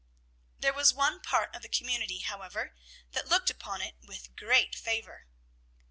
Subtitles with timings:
[0.57, 2.73] There was one part of the community, however,
[3.11, 5.27] that looked upon it with great favor.